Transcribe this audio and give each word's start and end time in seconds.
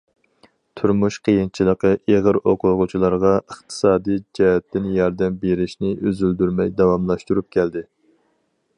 تۇرمۇش 0.79 1.17
قىيىنچىلىقى 1.27 1.91
ئېغىر 2.13 2.39
ئوقۇغۇچىلارغا 2.39 3.35
ئىقتىسادىي 3.43 4.19
جەھەتتىن 4.39 4.91
ياردەم 4.97 5.39
بېرىشنى 5.45 5.95
ئۈزۈلدۈرمەي 5.99 6.77
داۋاملاشتۇرۇپ 6.83 7.55
كەلدى. 7.59 7.87